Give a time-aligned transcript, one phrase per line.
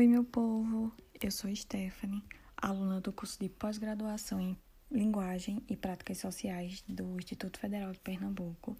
[0.00, 0.90] Oi, meu povo!
[1.20, 2.24] Eu sou Stephanie,
[2.56, 4.56] aluna do curso de pós-graduação em
[4.90, 8.74] Linguagem e Práticas Sociais do Instituto Federal de Pernambuco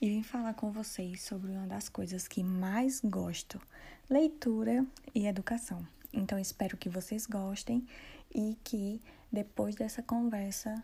[0.00, 3.60] e vim falar com vocês sobre uma das coisas que mais gosto:
[4.08, 5.84] leitura e educação.
[6.12, 7.84] Então, espero que vocês gostem
[8.32, 9.02] e que
[9.32, 10.80] depois dessa conversa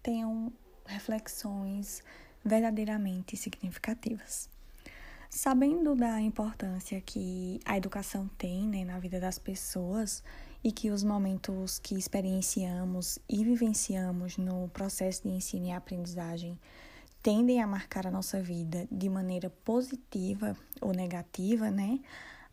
[0.00, 0.52] tenham
[0.86, 2.04] reflexões
[2.44, 4.48] verdadeiramente significativas.
[5.34, 10.22] Sabendo da importância que a educação tem né, na vida das pessoas
[10.62, 16.60] e que os momentos que experienciamos e vivenciamos no processo de ensino e aprendizagem
[17.22, 21.98] tendem a marcar a nossa vida de maneira positiva ou negativa, né?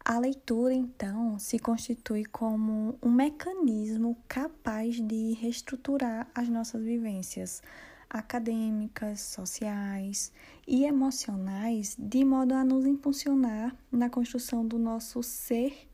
[0.04, 7.62] A leitura, então, se constitui como um mecanismo capaz de reestruturar as nossas vivências
[8.10, 10.32] acadêmicas, sociais
[10.68, 15.88] e emocionais, de modo a nos impulsionar na construção do nosso ser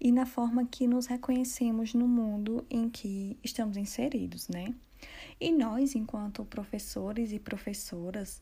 [0.00, 4.74] e na forma que nos reconhecemos no mundo em que estamos inseridos, né?
[5.38, 8.40] E nós, enquanto professores e professoras,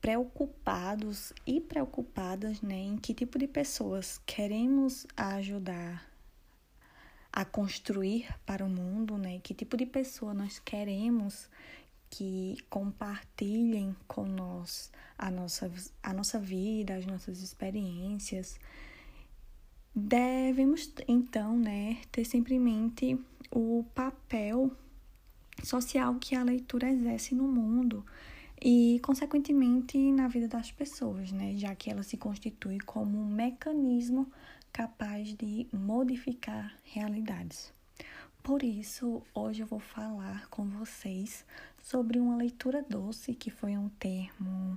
[0.00, 6.10] preocupados e preocupadas, né, em que tipo de pessoas queremos ajudar
[7.32, 9.40] a construir para o mundo, né?
[9.42, 11.48] Que tipo de pessoa nós queremos
[12.12, 18.60] que compartilhem com nós a nossa, a nossa vida, as nossas experiências.
[19.96, 23.18] Devemos, então, né, ter sempre em mente
[23.50, 24.70] o papel
[25.62, 28.04] social que a leitura exerce no mundo
[28.60, 34.30] e, consequentemente, na vida das pessoas, né, já que ela se constitui como um mecanismo
[34.70, 37.72] capaz de modificar realidades.
[38.42, 41.46] Por isso, hoje eu vou falar com vocês
[41.80, 44.76] sobre uma leitura doce, que foi um termo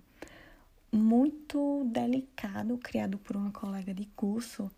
[0.91, 4.69] muito delicado criado por uma colega de curso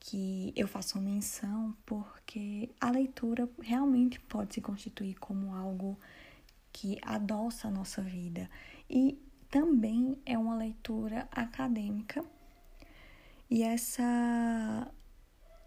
[0.00, 5.98] que eu faço menção porque a leitura realmente pode se constituir como algo
[6.72, 8.48] que adoça a nossa vida.
[8.88, 9.18] E
[9.50, 12.24] também é uma leitura acadêmica.
[13.50, 14.90] E essa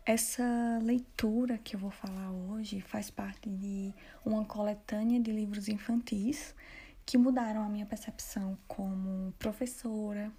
[0.08, 6.56] essa leitura que eu vou falar hoje faz parte de uma coletânea de livros infantis
[7.06, 10.32] que mudaram a minha percepção como professora,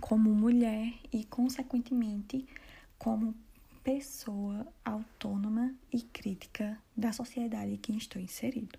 [0.00, 2.46] como mulher e, consequentemente,
[2.96, 3.34] como
[3.82, 8.78] pessoa autônoma e crítica da sociedade em que estou inserido.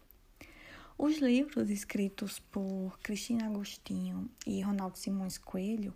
[0.98, 5.94] Os livros escritos por Cristina Agostinho e Ronaldo Simões Coelho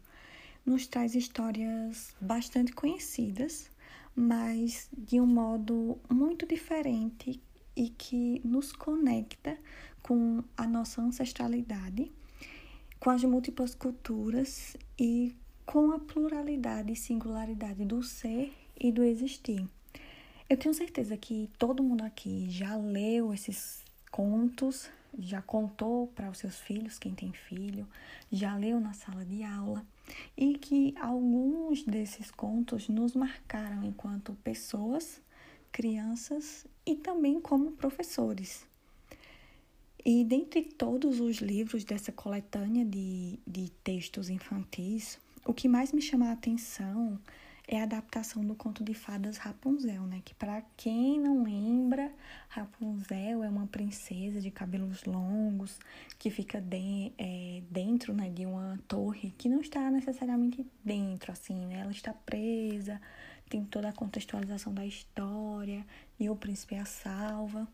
[0.65, 3.73] nos traz histórias bastante conhecidas
[4.15, 7.41] mas de um modo muito diferente
[7.75, 9.57] e que nos conecta
[10.01, 12.11] com a nossa ancestralidade,
[12.99, 19.67] com as múltiplas culturas e com a pluralidade e singularidade do ser e do existir.
[20.47, 26.37] Eu tenho certeza que todo mundo aqui já leu esses contos, já contou para os
[26.37, 27.87] seus filhos, quem tem filho,
[28.31, 29.85] já leu na sala de aula
[30.37, 35.21] e que alguns desses contos nos marcaram enquanto pessoas,
[35.71, 38.65] crianças e também como professores.
[40.05, 46.01] E dentre todos os livros dessa coletânea de, de textos infantis, o que mais me
[46.01, 47.19] chama a atenção
[47.67, 50.21] é a adaptação do conto de fadas Rapunzel, né?
[50.23, 52.11] Que para quem não lembra,
[52.47, 55.79] Rapunzel é uma princesa de cabelos longos
[56.19, 61.65] que fica de, é, dentro, né, de uma torre que não está necessariamente dentro, assim,
[61.65, 61.79] né?
[61.79, 63.01] Ela está presa,
[63.49, 65.85] tem toda a contextualização da história
[66.19, 67.67] e o príncipe a salva.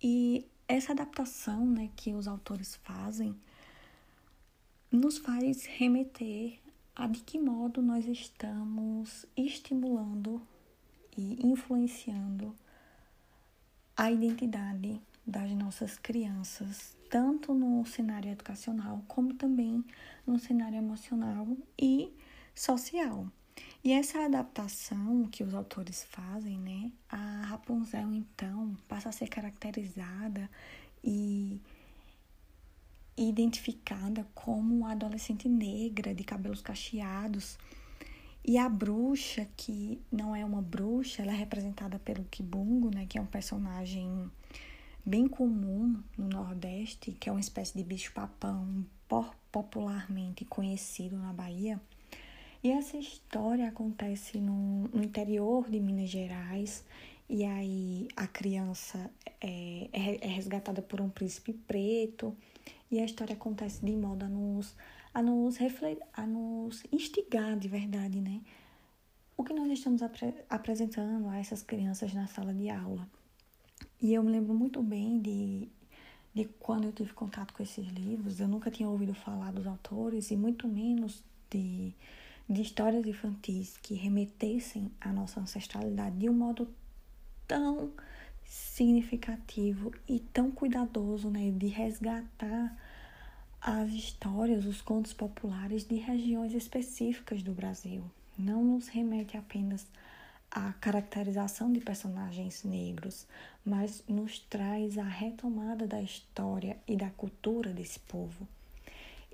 [0.00, 3.34] E essa adaptação, né, que os autores fazem
[4.90, 6.58] nos faz remeter
[6.98, 10.42] a de que modo nós estamos estimulando
[11.16, 12.52] e influenciando
[13.96, 19.84] a identidade das nossas crianças, tanto no cenário educacional como também
[20.26, 21.46] no cenário emocional
[21.78, 22.12] e
[22.52, 23.28] social.
[23.84, 30.50] E essa adaptação que os autores fazem, né, a Rapunzel então passa a ser caracterizada
[31.04, 31.60] e
[33.22, 37.58] identificada como uma adolescente negra de cabelos cacheados.
[38.44, 43.18] E a bruxa, que não é uma bruxa, ela é representada pelo Kibungo, né, que
[43.18, 44.30] é um personagem
[45.04, 48.86] bem comum no Nordeste, que é uma espécie de bicho-papão
[49.50, 51.80] popularmente conhecido na Bahia.
[52.62, 56.84] E essa história acontece no, no interior de Minas Gerais,
[57.28, 59.10] e aí a criança
[59.40, 62.36] é, é, é resgatada por um príncipe preto
[62.90, 64.74] e a história acontece de modo a nos,
[65.12, 68.40] a nos, refletir, a nos instigar de verdade, né?
[69.38, 73.08] o que nós estamos apre apresentando a essas crianças na sala de aula.
[74.02, 75.68] E eu me lembro muito bem de,
[76.34, 80.32] de quando eu tive contato com esses livros, eu nunca tinha ouvido falar dos autores
[80.32, 81.94] e muito menos de,
[82.48, 86.68] de histórias infantis que remetessem à nossa ancestralidade de um modo
[87.48, 87.90] tão
[88.44, 92.76] significativo e tão cuidadoso, né, de resgatar
[93.60, 98.04] as histórias, os contos populares de regiões específicas do Brasil.
[98.38, 99.86] Não nos remete apenas
[100.50, 103.26] à caracterização de personagens negros,
[103.64, 108.46] mas nos traz a retomada da história e da cultura desse povo.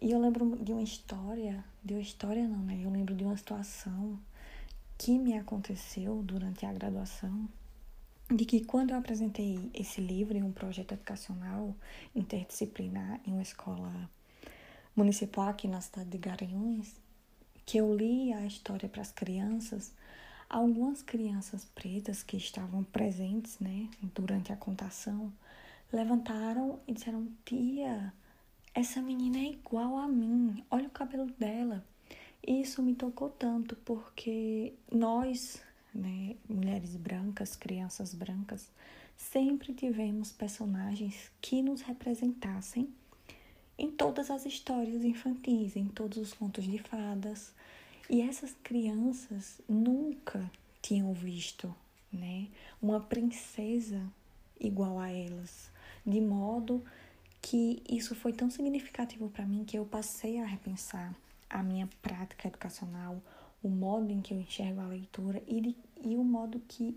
[0.00, 2.80] E eu lembro de uma história, de uma história não, né?
[2.82, 4.18] Eu lembro de uma situação
[4.98, 7.48] que me aconteceu durante a graduação
[8.30, 11.74] de que quando eu apresentei esse livro em um projeto educacional
[12.14, 14.10] interdisciplinar em uma escola
[14.96, 16.94] municipal aqui na cidade de Garanhuns,
[17.66, 19.92] que eu li a história para as crianças,
[20.48, 25.32] algumas crianças pretas que estavam presentes, né, durante a contação,
[25.92, 28.12] levantaram e disseram: "Tia,
[28.74, 30.64] essa menina é igual a mim.
[30.70, 31.84] Olha o cabelo dela".
[32.46, 35.62] E isso me tocou tanto porque nós
[35.94, 38.68] né, mulheres brancas, crianças brancas,
[39.16, 42.88] sempre tivemos personagens que nos representassem
[43.78, 47.52] em todas as histórias infantis, em todos os contos de fadas.
[48.08, 50.50] E essas crianças nunca
[50.82, 51.74] tinham visto,
[52.12, 52.48] né,
[52.80, 54.02] uma princesa
[54.60, 55.70] igual a elas,
[56.04, 56.84] de modo
[57.40, 61.14] que isso foi tão significativo para mim que eu passei a repensar
[61.48, 63.20] a minha prática educacional,
[63.64, 66.96] o modo em que eu enxergo a leitura e, de, e o modo que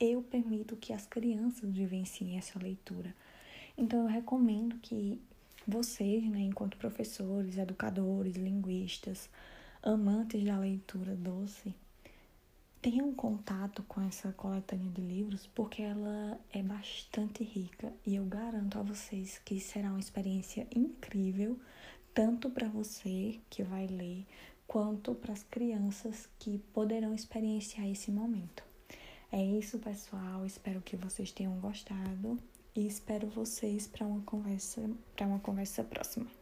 [0.00, 3.14] eu permito que as crianças vivenciem essa leitura.
[3.76, 5.20] Então, eu recomendo que
[5.66, 9.30] vocês, né, enquanto professores, educadores, linguistas,
[9.82, 11.72] amantes da leitura doce,
[12.82, 18.78] tenham contato com essa coletânea de livros, porque ela é bastante rica e eu garanto
[18.78, 21.58] a vocês que será uma experiência incrível,
[22.14, 24.26] tanto para você que vai ler,
[24.68, 28.62] quanto para as crianças que poderão experienciar esse momento.
[29.32, 30.44] É isso, pessoal.
[30.44, 32.38] Espero que vocês tenham gostado
[32.76, 36.37] e espero vocês para uma conversa para uma conversa próxima.